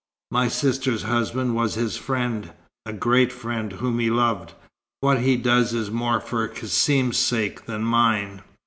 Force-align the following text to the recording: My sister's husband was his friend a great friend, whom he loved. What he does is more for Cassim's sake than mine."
My 0.31 0.47
sister's 0.47 1.03
husband 1.03 1.53
was 1.53 1.75
his 1.75 1.95
friend 1.95 2.53
a 2.87 2.91
great 2.91 3.31
friend, 3.31 3.73
whom 3.73 3.99
he 3.99 4.09
loved. 4.09 4.53
What 5.01 5.19
he 5.19 5.37
does 5.37 5.75
is 5.75 5.91
more 5.91 6.19
for 6.19 6.47
Cassim's 6.47 7.17
sake 7.17 7.67
than 7.67 7.83
mine." 7.83 8.41